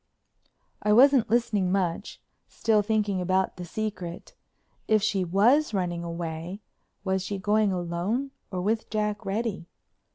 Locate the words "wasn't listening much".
0.93-2.19